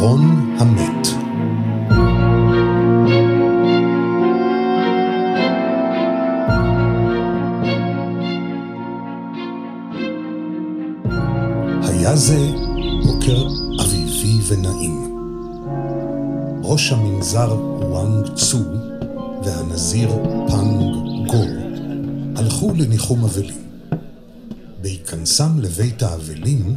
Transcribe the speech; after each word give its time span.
ארון 0.00 0.56
המת 0.58 1.06
היה 11.82 12.16
זה 12.16 12.50
בוקר 13.06 13.46
אביבי 13.82 14.38
ונעים. 14.48 15.16
ראש 16.64 16.92
המנזר 16.92 17.56
וואנג 17.80 18.34
צו 18.34 18.64
והנזיר 19.44 20.10
פאנג 20.48 20.94
גו 21.26 21.44
הלכו 22.36 22.72
לניחום 22.74 23.24
אבלים. 23.24 23.54
בהיכנסם 24.82 25.58
לבית 25.58 26.02
האבלים, 26.02 26.76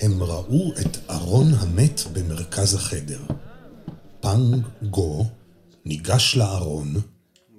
הם 0.00 0.22
ראו 0.22 0.72
את 0.80 1.10
ארון 1.10 1.54
המת 1.54 2.00
במרכז 2.12 2.74
החדר. 2.74 3.20
פאנג 4.20 4.66
גו 4.82 5.26
ניגש 5.84 6.36
לארון, 6.36 6.94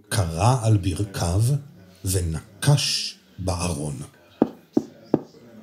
כרע 0.10 0.56
על 0.62 0.78
ברכיו 0.78 1.44
ונקש 2.06 3.16
בארון. 3.40 4.00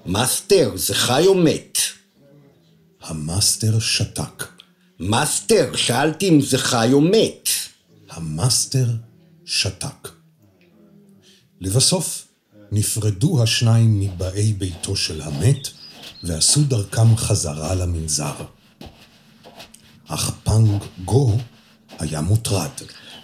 מאסטר, 0.06 0.72
זה 0.76 0.94
חי 0.94 1.24
או 1.26 1.34
מת? 1.34 1.78
המאסטר 3.02 3.78
שתק. 3.78 4.44
מאסטר, 5.00 5.76
שאלתי 5.76 6.28
אם 6.28 6.40
זה 6.40 6.58
חי 6.58 6.88
או 6.92 7.00
מת. 7.00 7.48
המאסטר 8.10 8.86
שתק. 9.44 10.08
לבסוף 11.60 12.28
נפרדו 12.72 13.42
השניים 13.42 14.00
מבאי 14.00 14.52
ביתו 14.52 14.96
של 14.96 15.22
המת 15.22 15.68
ועשו 16.22 16.60
דרכם 16.62 17.16
חזרה 17.16 17.74
למנזר. 17.74 18.34
אך 20.08 20.30
פאנג 20.44 20.82
גו 21.04 21.38
היה 21.98 22.20
מוטרד. 22.20 22.70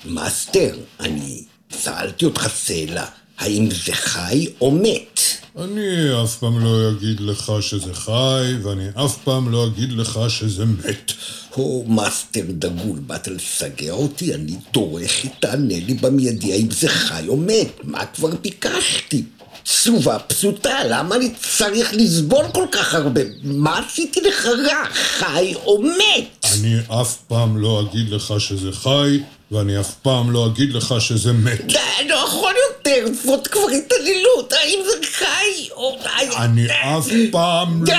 מאסטר, 0.05 0.77
אני 1.01 1.45
שאלתי 1.83 2.25
אותך 2.25 2.47
שאלה, 2.64 3.06
האם 3.39 3.69
זה 3.70 3.92
חי 3.92 4.47
או 4.61 4.70
מת? 4.70 5.20
אני 5.59 6.23
אף 6.25 6.36
פעם 6.36 6.64
לא 6.64 6.91
אגיד 6.91 7.20
לך 7.20 7.53
שזה 7.61 7.95
חי, 7.95 8.55
ואני 8.62 8.89
אף 9.05 9.19
פעם 9.25 9.53
לא 9.53 9.67
אגיד 9.67 9.92
לך 9.92 10.20
שזה 10.29 10.64
מת. 10.64 11.12
הו, 11.55 11.84
מאסטר 11.89 12.45
דגול, 12.48 12.98
באת 12.98 13.29
לשגע 13.29 13.93
אותי? 13.92 14.34
אני 14.34 14.56
דורש 14.73 15.23
שתענה 15.23 15.79
לי 15.79 15.95
במיידי 15.95 16.53
האם 16.53 16.70
זה 16.70 16.89
חי 16.89 17.25
או 17.29 17.36
מת. 17.36 17.84
מה 17.84 18.06
כבר 18.06 18.31
ביקשתי? 18.42 19.23
תשובה 19.65 20.19
פשוטה, 20.19 20.84
למה 20.84 21.17
אני 21.17 21.34
צריך 21.34 21.95
לסבול 21.95 22.45
כל 22.55 22.67
כך 22.73 22.95
הרבה? 22.95 23.20
מה 23.43 23.79
עשיתי 23.79 24.20
לך 24.20 24.47
רע, 24.47 24.84
חי 24.93 25.55
או 25.55 25.83
מת? 25.83 26.47
אני 26.55 26.75
אף 27.01 27.17
פעם 27.17 27.57
לא 27.57 27.81
אגיד 27.81 28.09
לך 28.09 28.35
שזה 28.39 28.73
חי, 28.73 29.23
ואני 29.51 29.81
אף 29.81 29.95
פעם 29.95 30.31
לא 30.31 30.47
אגיד 30.47 30.73
לך 30.73 30.95
שזה 30.98 31.33
מת. 31.33 31.61
די, 31.67 32.09
לא 32.09 32.15
יכול 32.15 32.55
יותר, 32.70 33.07
זאת 33.25 33.47
כבר 33.47 33.69
התעללות, 33.79 34.53
האם 34.53 34.79
זה 34.85 35.07
חי 35.07 35.70
או... 35.70 35.98
אני 36.37 36.67
אף 36.67 37.09
פעם 37.33 37.85
לא... 37.85 37.95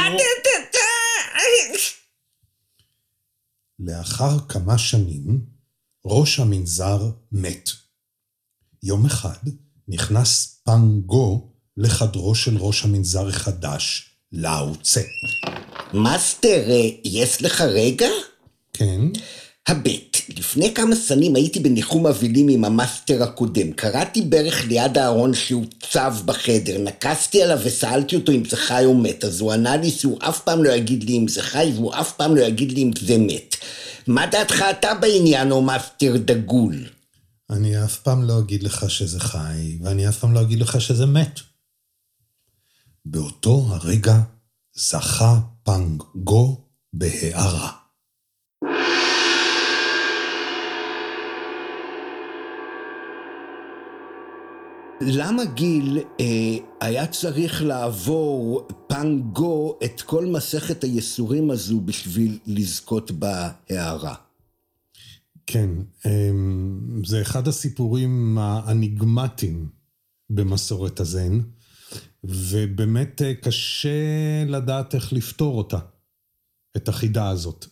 לאחר 3.80 4.40
כמה 4.50 4.78
שנים, 4.78 5.40
ראש 6.06 6.40
המנזר 6.40 7.00
מת. 7.32 7.70
יום 8.84 9.06
אחד 9.06 9.38
נכנס 9.88 10.62
פאנג 10.66 11.06
גו 11.06 11.55
לחדרו 11.78 12.36
של 12.36 12.58
ראש 12.58 12.84
המנזר 12.84 13.28
החדש, 13.28 14.10
לאו 14.32 14.76
צה. 14.82 15.02
מאסטר, 15.94 16.70
אה, 16.70 16.90
יש 17.06 17.42
לך 17.42 17.62
רגע? 17.62 18.08
כן? 18.74 19.02
הבט, 19.68 20.18
לפני 20.38 20.74
כמה 20.74 20.96
שנים 20.96 21.36
הייתי 21.36 21.60
בניחום 21.60 22.08
אבלים 22.08 22.48
עם 22.48 22.66
המאסטר 22.66 23.24
הקודם. 23.24 23.72
כרעתי 23.72 24.22
ברך 24.22 24.66
ליד 24.68 24.98
הארון 24.98 25.34
שהוצב 25.34 26.16
בחדר, 26.26 26.78
נקשתי 26.78 27.44
עליו 27.44 27.60
ושאלתי 27.64 28.16
אותו 28.16 28.32
אם 28.32 28.46
זה 28.46 28.58
חי 28.58 28.86
או 28.86 28.94
מת, 28.94 29.24
אז 29.24 29.40
הוא 29.40 29.52
ענה 29.52 29.78
לי 29.78 29.92
שהוא 29.92 30.18
אף 30.22 30.42
פעם 30.42 30.64
לא 30.64 30.70
יגיד 30.70 31.04
לי 31.04 31.18
אם 31.18 31.28
זה 31.28 31.42
חי 31.42 31.72
והוא 31.76 31.94
אף 31.94 32.12
פעם 32.12 32.36
לא 32.36 32.42
יגיד 32.42 32.72
לי 32.72 32.84
אם 32.84 32.92
זה 33.00 33.18
מת. 33.18 33.56
מה 34.08 34.26
דעתך 34.26 34.64
אתה 34.70 34.94
בעניין, 34.94 35.52
הו 35.52 35.62
מאסטר 35.62 36.18
דגול? 36.18 36.86
אני 37.50 37.84
אף 37.84 37.98
פעם 37.98 38.24
לא 38.24 38.40
אגיד 38.40 38.64
לך 38.64 38.90
שזה 38.90 39.20
חי, 39.20 39.78
ואני 39.82 40.10
אף 40.10 40.20
פעם 40.20 40.34
לא 40.34 40.42
אגיד 40.42 40.60
לך 40.60 40.82
שזה 40.82 41.06
מת. 41.06 41.40
באותו 43.06 43.66
הרגע 43.70 44.22
זכה 44.74 45.40
פאנג 45.64 46.04
גו 46.16 46.62
בהארה. 46.94 47.72
למה 55.02 55.46
גיל 55.46 56.00
אה, 56.20 56.26
היה 56.82 57.08
צריך 57.08 57.64
לעבור 57.64 58.68
פאנג 58.88 59.49
גו 59.49 59.80
את 59.86 60.02
כל 60.02 60.26
מסכת 60.26 60.84
הייסורים 60.84 61.52
הזו 61.52 61.82
בשביל 61.82 62.40
לזכות 62.48 63.12
בהארה? 63.12 64.16
כן, 65.48 65.70
אמ, 66.06 67.02
זה 67.06 67.22
אחד 67.22 67.48
הסיפורים 67.48 68.38
האניגמטיים 68.38 69.70
במסורת 70.30 71.00
הזן, 71.00 71.40
ובאמת 72.28 73.22
אה, 73.22 73.34
קשה 73.34 74.46
לדעת 74.48 74.96
איך 74.96 75.14
לפתור 75.14 75.58
אותה, 75.58 75.80
את 76.78 76.90
החידה 76.90 77.30
הזאת. 77.30 77.66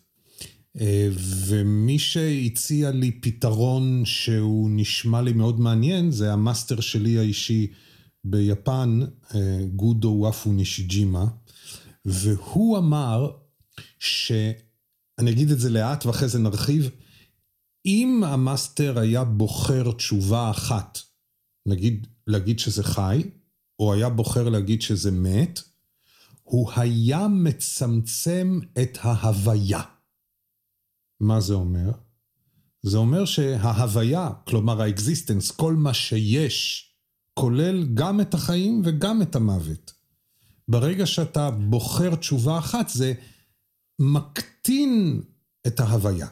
אה, 0.79 1.09
ומי 1.47 1.99
שהציע 1.99 2.91
לי 2.91 3.11
פתרון 3.11 4.01
שהוא 4.05 4.69
נשמע 4.71 5.21
לי 5.21 5.33
מאוד 5.33 5.59
מעניין, 5.59 6.11
זה 6.11 6.33
המאסטר 6.33 6.81
שלי 6.81 7.17
האישי 7.17 7.67
ביפן, 8.23 8.99
אה, 9.35 9.59
גודו 9.75 10.15
וואפו 10.19 10.51
נישיג'ימה, 10.51 11.25
והוא 12.05 12.77
אמר 12.77 13.31
ש... 13.99 14.31
אני 15.19 15.31
אגיד 15.31 15.51
את 15.51 15.59
זה 15.59 15.69
לאט 15.69 16.05
ואחרי 16.05 16.29
זה 16.29 16.39
נרחיב. 16.39 16.89
אם 17.85 18.23
המאסטר 18.25 18.99
היה 18.99 19.23
בוחר 19.23 19.91
תשובה 19.91 20.49
אחת, 20.49 20.99
נגיד 21.65 22.07
להגיד 22.27 22.59
שזה 22.59 22.83
חי, 22.83 23.23
או 23.83 23.93
היה 23.93 24.09
בוחר 24.09 24.49
להגיד 24.49 24.81
שזה 24.81 25.11
מת, 25.11 25.59
הוא 26.43 26.71
היה 26.75 27.27
מצמצם 27.27 28.59
את 28.81 28.97
ההוויה. 29.01 29.81
מה 31.19 31.39
זה 31.39 31.53
אומר? 31.53 31.91
זה 32.81 32.97
אומר 32.97 33.25
שההוויה, 33.25 34.29
כלומר 34.47 34.81
ה-existence, 34.81 35.51
כל 35.51 35.73
מה 35.73 35.93
שיש, 35.93 36.89
כולל 37.33 37.85
גם 37.93 38.21
את 38.21 38.33
החיים 38.33 38.81
וגם 38.85 39.21
את 39.21 39.35
המוות. 39.35 39.93
ברגע 40.67 41.05
שאתה 41.05 41.51
בוחר 41.51 42.15
תשובה 42.15 42.57
אחת, 42.57 42.89
זה 42.89 43.13
מקטין 43.99 45.21
את 45.67 45.79
ההוויה. 45.79 46.27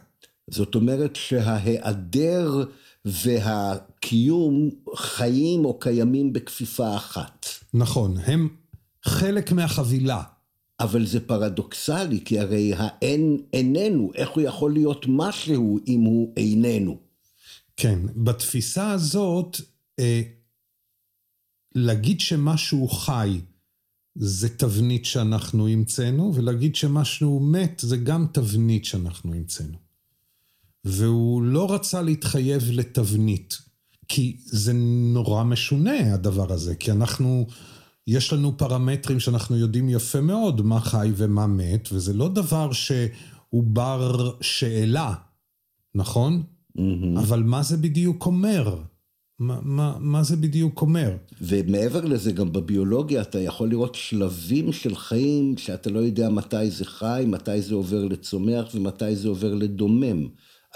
זאת 0.50 0.75
אומרת 0.75 1.16
שההיעדר 1.16 2.63
והקיום 3.06 4.69
חיים 4.95 5.66
או 5.66 5.79
קיימים 5.79 6.34
בכפיפה 6.34 6.97
אחת. 6.97 7.45
נכון, 7.73 8.17
הם 8.17 8.50
חלק 9.03 9.51
מהחבילה. 9.51 10.23
אבל 10.79 11.06
זה 11.06 11.19
פרדוקסלי, 11.19 12.22
כי 12.25 12.40
הרי 12.40 12.73
האין 12.75 13.37
איננו, 13.53 14.11
איך 14.16 14.29
הוא 14.29 14.43
יכול 14.43 14.73
להיות 14.73 15.05
משהו 15.09 15.79
אם 15.87 16.02
הוא 16.02 16.34
איננו? 16.37 16.97
כן, 17.78 17.99
בתפיסה 18.16 18.91
הזאת, 18.91 19.58
אה, 19.99 20.22
להגיד 21.75 22.20
שמשהו 22.20 22.87
חי 22.87 23.41
זה 24.16 24.49
תבנית 24.49 25.05
שאנחנו 25.05 25.67
המצאנו, 25.67 26.31
ולהגיד 26.35 26.75
שמשהו 26.75 27.40
מת 27.40 27.81
זה 27.85 27.97
גם 27.97 28.25
תבנית 28.34 28.85
שאנחנו 28.85 29.34
המצאנו. 29.34 29.78
והוא 30.85 31.43
לא 31.43 31.73
רצה 31.73 32.01
להתחייב 32.01 32.63
לתבנית, 32.72 33.57
כי 34.07 34.37
זה 34.45 34.73
נורא 35.13 35.43
משונה 35.43 36.13
הדבר 36.13 36.53
הזה, 36.53 36.75
כי 36.75 36.91
אנחנו, 36.91 37.47
יש 38.07 38.33
לנו 38.33 38.57
פרמטרים 38.57 39.19
שאנחנו 39.19 39.57
יודעים 39.57 39.89
יפה 39.89 40.22
מאוד 40.22 40.61
מה 40.61 40.79
חי 40.79 41.11
ומה 41.16 41.47
מת, 41.47 41.89
וזה 41.91 42.13
לא 42.13 42.29
דבר 42.29 42.72
שהוא 42.72 43.63
בר 43.63 44.31
שאלה, 44.41 45.13
נכון? 45.95 46.43
Mm-hmm. 46.78 47.19
אבל 47.19 47.43
מה 47.43 47.63
זה 47.63 47.77
בדיוק 47.77 48.25
אומר? 48.25 48.81
מה, 49.39 49.59
מה, 49.61 49.95
מה 49.99 50.23
זה 50.23 50.35
בדיוק 50.35 50.81
אומר? 50.81 51.16
ומעבר 51.41 52.05
לזה, 52.05 52.31
גם 52.31 52.51
בביולוגיה 52.51 53.22
אתה 53.22 53.39
יכול 53.39 53.69
לראות 53.69 53.95
שלבים 53.95 54.72
של 54.72 54.95
חיים 54.95 55.57
שאתה 55.57 55.89
לא 55.89 55.99
יודע 55.99 56.29
מתי 56.29 56.69
זה 56.69 56.85
חי, 56.85 57.23
מתי 57.27 57.61
זה 57.61 57.75
עובר 57.75 58.05
לצומח 58.05 58.66
ומתי 58.73 59.16
זה 59.16 59.27
עובר 59.27 59.53
לדומם. 59.53 60.27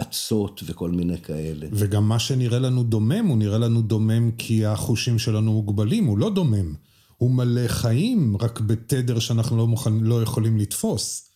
אצות 0.01 0.61
וכל 0.65 0.91
מיני 0.91 1.21
כאלה. 1.21 1.67
וגם 1.71 2.09
מה 2.09 2.19
שנראה 2.19 2.59
לנו 2.59 2.83
דומם, 2.83 3.25
הוא 3.25 3.37
נראה 3.37 3.57
לנו 3.57 3.81
דומם 3.81 4.31
כי 4.31 4.65
החושים 4.65 5.19
שלנו 5.19 5.53
מוגבלים, 5.53 6.05
הוא 6.05 6.17
לא 6.17 6.29
דומם. 6.29 6.73
הוא 7.17 7.31
מלא 7.31 7.67
חיים, 7.67 8.37
רק 8.39 8.59
בתדר 8.59 9.19
שאנחנו 9.19 9.57
לא, 9.57 9.67
מוכן, 9.67 9.93
לא 9.93 10.21
יכולים 10.23 10.57
לתפוס. 10.57 11.29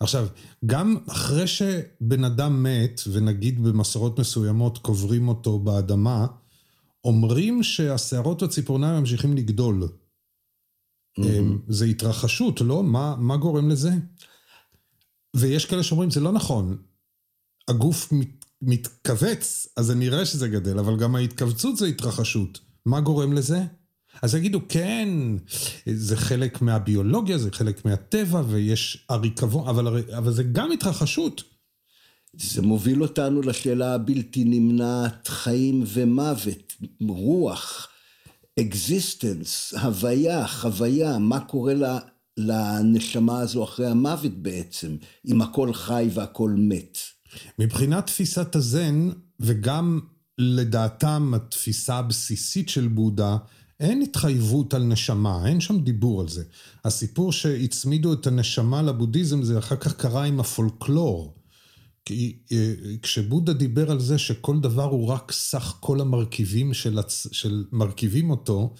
עכשיו, 0.00 0.26
גם 0.66 0.96
אחרי 1.08 1.46
שבן 1.46 2.24
אדם 2.24 2.62
מת, 2.62 3.00
ונגיד 3.12 3.62
במסורות 3.64 4.20
מסוימות 4.20 4.78
קוברים 4.78 5.28
אותו 5.28 5.58
באדמה, 5.58 6.26
אומרים 7.04 7.62
שהשערות 7.62 8.42
והציפורניים 8.42 9.00
ממשיכים 9.00 9.36
לגדול. 9.36 9.88
הם- 11.18 11.58
זה 11.68 11.84
התרחשות, 11.84 12.60
לא? 12.60 12.82
מה, 12.82 13.16
מה 13.18 13.36
גורם 13.36 13.68
לזה? 13.68 13.90
ויש 15.36 15.66
כאלה 15.66 15.82
שאומרים, 15.82 16.10
זה 16.10 16.20
לא 16.20 16.32
נכון. 16.32 16.76
הגוף 17.68 18.12
מת, 18.12 18.44
מתכווץ, 18.62 19.66
אז 19.76 19.86
זה 19.86 19.94
נראה 19.94 20.26
שזה 20.26 20.48
גדל, 20.48 20.78
אבל 20.78 20.96
גם 20.96 21.16
ההתכווצות 21.16 21.76
זה 21.76 21.86
התרחשות. 21.86 22.60
מה 22.86 23.00
גורם 23.00 23.32
לזה? 23.32 23.62
אז 24.22 24.34
יגידו, 24.34 24.60
כן, 24.68 25.08
זה 25.94 26.16
חלק 26.16 26.62
מהביולוגיה, 26.62 27.38
זה 27.38 27.50
חלק 27.52 27.84
מהטבע, 27.84 28.42
ויש 28.48 29.06
הריקבון, 29.08 29.68
אבל, 29.68 30.02
אבל 30.16 30.32
זה 30.32 30.42
גם 30.42 30.72
התרחשות. 30.72 31.42
זה 32.36 32.62
מוביל 32.62 33.02
אותנו 33.02 33.42
לשאלה 33.42 33.94
הבלתי 33.94 34.44
נמנעת, 34.44 35.28
חיים 35.28 35.84
ומוות, 35.86 36.72
רוח, 37.08 37.88
existence, 38.60 39.74
הוויה, 39.82 40.46
חוויה, 40.46 41.18
מה 41.18 41.40
קורה 41.40 41.74
ל- 41.74 41.98
לנשמה 42.36 43.40
הזו 43.40 43.64
אחרי 43.64 43.86
המוות 43.86 44.32
בעצם, 44.32 44.96
אם 45.26 45.42
הכל 45.42 45.72
חי 45.72 46.08
והכל 46.14 46.50
מת. 46.58 46.98
מבחינת 47.58 48.06
תפיסת 48.06 48.56
הזן, 48.56 49.10
וגם 49.40 50.00
לדעתם 50.38 51.32
התפיסה 51.36 51.96
הבסיסית 51.96 52.68
של 52.68 52.88
בודה, 52.88 53.36
אין 53.80 54.02
התחייבות 54.02 54.74
על 54.74 54.82
נשמה, 54.82 55.46
אין 55.46 55.60
שם 55.60 55.80
דיבור 55.80 56.20
על 56.20 56.28
זה. 56.28 56.44
הסיפור 56.84 57.32
שהצמידו 57.32 58.12
את 58.12 58.26
הנשמה 58.26 58.82
לבודהיזם 58.82 59.42
זה 59.42 59.58
אחר 59.58 59.76
כך 59.76 59.94
קרה 59.94 60.24
עם 60.24 60.40
הפולקלור. 60.40 61.34
כי 62.04 62.36
אה, 62.52 62.74
כשבודה 63.02 63.52
דיבר 63.52 63.90
על 63.90 64.00
זה 64.00 64.18
שכל 64.18 64.60
דבר 64.60 64.84
הוא 64.84 65.06
רק 65.06 65.32
סך 65.32 65.74
כל 65.80 66.00
המרכיבים 66.00 66.74
של, 66.74 66.98
הצ... 66.98 67.26
של 67.32 67.64
מרכיבים 67.72 68.30
אותו, 68.30 68.74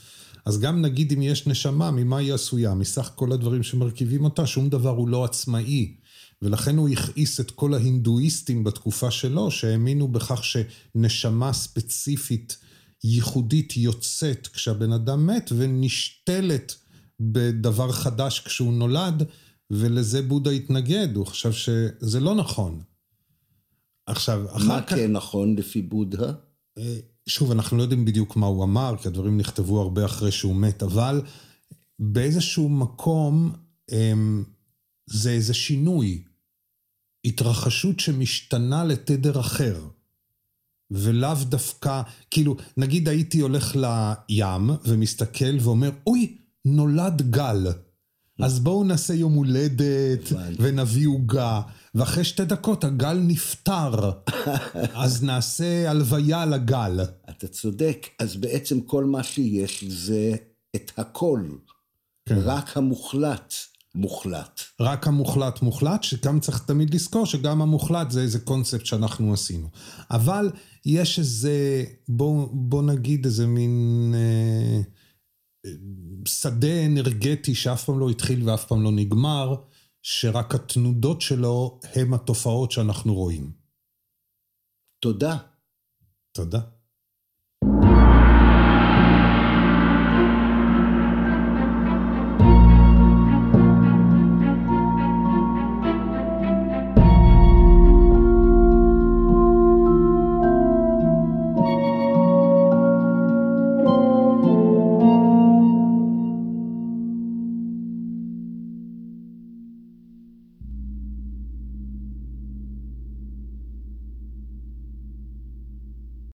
אז 0.45 0.61
גם 0.61 0.83
נגיד 0.83 1.13
אם 1.13 1.23
יש 1.23 1.47
נשמה, 1.47 1.91
ממה 1.91 2.19
היא 2.19 2.35
עשויה? 2.35 2.75
מסך 2.75 3.11
כל 3.15 3.33
הדברים 3.33 3.63
שמרכיבים 3.63 4.25
אותה, 4.25 4.47
שום 4.47 4.69
דבר 4.69 4.91
הוא 4.91 5.09
לא 5.09 5.25
עצמאי. 5.25 5.95
ולכן 6.43 6.77
הוא 6.77 6.89
הכעיס 6.89 7.41
את 7.41 7.51
כל 7.51 7.75
ההינדואיסטים 7.75 8.65
בתקופה 8.65 9.11
שלו, 9.11 9.51
שהאמינו 9.51 10.09
בכך 10.09 10.43
שנשמה 10.45 11.53
ספציפית 11.53 12.57
ייחודית 13.05 13.77
יוצאת 13.77 14.47
כשהבן 14.47 14.93
אדם 14.93 15.27
מת 15.27 15.51
ונשתלת 15.57 16.75
בדבר 17.21 17.93
חדש 17.93 18.41
כשהוא 18.41 18.73
נולד, 18.73 19.23
ולזה 19.71 20.23
בודה 20.23 20.51
התנגד, 20.51 21.09
הוא 21.17 21.27
חשב 21.27 21.53
שזה 21.53 22.21
לא 22.21 22.35
נכון. 22.35 22.83
עכשיו, 24.07 24.47
אחר 24.57 24.65
מה 24.65 24.83
כך... 24.83 24.95
כן 24.95 25.13
נכון 25.13 25.57
לפי 25.57 25.83
בודהה? 25.83 26.33
אה, 26.79 26.99
שוב, 27.27 27.51
אנחנו 27.51 27.77
לא 27.77 27.83
יודעים 27.83 28.05
בדיוק 28.05 28.37
מה 28.37 28.47
הוא 28.47 28.65
אמר, 28.65 28.95
כי 29.03 29.09
הדברים 29.09 29.39
נכתבו 29.39 29.81
הרבה 29.81 30.05
אחרי 30.05 30.33
שהוא 30.33 30.57
מת, 30.57 30.83
אבל 30.83 31.23
באיזשהו 31.99 32.69
מקום 32.69 33.53
אמ, 33.93 34.45
זה 35.07 35.31
איזה 35.31 35.55
שינוי, 35.55 36.23
התרחשות 37.25 38.01
שמשתנה 38.01 38.85
לתדר 38.85 39.41
אחר, 39.41 39.89
ולאו 40.91 41.35
דווקא, 41.45 42.03
כאילו, 42.31 42.57
נגיד 42.77 43.09
הייתי 43.09 43.41
הולך 43.41 43.77
לים 43.77 44.71
ומסתכל 44.85 45.59
ואומר, 45.61 45.91
אוי, 46.07 46.37
נולד 46.65 47.31
גל. 47.31 47.67
אז 48.41 48.59
בואו 48.59 48.85
נעשה 48.85 49.15
יום 49.15 49.35
הולדת. 49.35 50.33
ונביא 50.59 51.09
עוגה, 51.09 51.61
ואחרי 51.95 52.25
שתי 52.25 52.45
דקות 52.45 52.85
הגל 52.85 53.15
נפטר, 53.15 54.11
אז 55.05 55.25
נעשה 55.25 55.91
הלוויה 55.91 56.47
לגל. 56.47 57.01
אתה 57.31 57.49
צודק, 57.49 58.07
אז 58.19 58.37
בעצם 58.37 58.81
כל 58.81 59.05
מה 59.05 59.23
שיש 59.23 59.85
זה 59.85 60.33
את 60.77 60.93
הכל, 60.97 61.43
כן. 62.27 62.39
רק 62.39 62.77
המוחלט 62.77 63.55
מוחלט. 63.95 64.61
רק 64.81 65.07
המוחלט 65.07 65.63
מוחלט, 65.63 66.03
שגם 66.03 66.41
צריך 66.41 66.59
תמיד 66.67 66.95
לזכור 66.95 67.27
שגם 67.27 67.63
המוחלט 67.63 68.11
זה 68.11 68.21
איזה 68.21 68.41
קונספט 68.41 68.87
שאנחנו 68.87 69.33
עשינו. 69.33 69.69
אבל 70.11 70.51
יש 70.87 71.19
איזה, 71.19 71.85
בוא, 72.09 72.49
בוא 72.53 72.83
נגיד 72.83 73.25
איזה 73.25 73.47
מין 73.47 74.15
אה, 74.15 74.81
שדה 76.25 76.87
אנרגטי 76.87 77.55
שאף 77.55 77.85
פעם 77.85 77.99
לא 77.99 78.11
התחיל 78.11 78.49
ואף 78.49 78.65
פעם 78.65 78.83
לא 78.83 78.93
נגמר, 78.93 79.55
שרק 80.03 80.55
התנודות 80.55 81.21
שלו 81.21 81.81
הם 81.95 82.15
התופעות 82.15 82.71
שאנחנו 82.71 83.15
רואים. 83.15 83.53
תודה. 85.03 85.37
תודה. 86.37 86.61